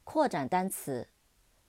[0.04, 1.08] 扩展单词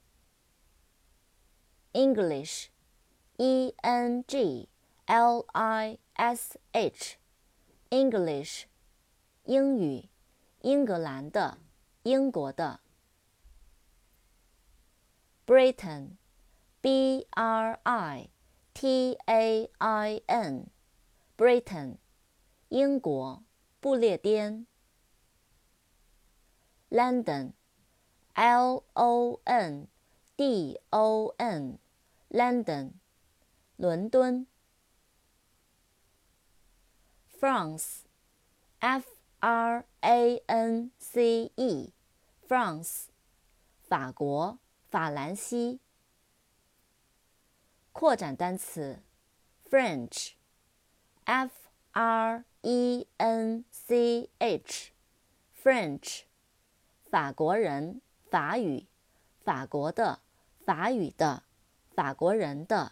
[1.92, 2.68] English,
[3.36, 4.68] E N G
[5.06, 7.16] L I S H,
[7.90, 8.66] English,
[9.44, 10.08] 英语，
[10.60, 11.58] 英格兰的。
[12.05, 12.81] 英国的
[15.47, 18.29] ，Britain，B R I
[18.75, 21.97] T A I N，Britain，
[22.69, 23.43] 英国，
[23.79, 24.67] 不列颠。
[26.91, 29.87] London，L O N
[30.37, 32.91] D O N，London，
[33.77, 34.45] 伦敦。
[37.39, 39.07] France，F
[39.39, 41.94] R A N C E。
[42.47, 43.05] France，
[43.87, 45.79] 法国，法兰西。
[47.91, 49.01] 扩展单词
[49.67, 51.51] ，French，F
[51.93, 56.23] R E N C H，French，
[57.09, 58.85] 法国人，法语，
[59.43, 60.19] 法国的，
[60.65, 61.43] 法语的，
[61.95, 62.91] 法国人的。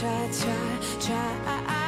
[0.00, 1.79] Try, try, try.